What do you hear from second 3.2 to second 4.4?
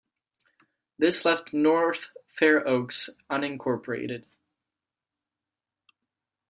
unincorporated.